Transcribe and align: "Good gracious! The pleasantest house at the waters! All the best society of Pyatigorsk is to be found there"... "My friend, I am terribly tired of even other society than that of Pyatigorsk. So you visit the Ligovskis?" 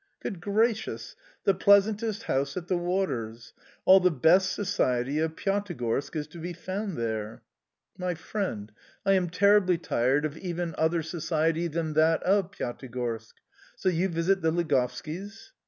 "Good 0.19 0.41
gracious! 0.41 1.15
The 1.43 1.53
pleasantest 1.53 2.23
house 2.23 2.57
at 2.57 2.67
the 2.67 2.75
waters! 2.79 3.53
All 3.85 3.99
the 3.99 4.09
best 4.09 4.51
society 4.51 5.19
of 5.19 5.35
Pyatigorsk 5.35 6.15
is 6.15 6.25
to 6.29 6.39
be 6.39 6.53
found 6.53 6.97
there"... 6.97 7.43
"My 7.99 8.15
friend, 8.15 8.71
I 9.05 9.11
am 9.13 9.29
terribly 9.29 9.77
tired 9.77 10.25
of 10.25 10.35
even 10.39 10.73
other 10.75 11.03
society 11.03 11.67
than 11.67 11.93
that 11.93 12.23
of 12.23 12.49
Pyatigorsk. 12.51 13.35
So 13.75 13.89
you 13.89 14.09
visit 14.09 14.41
the 14.41 14.49
Ligovskis?" 14.49 15.51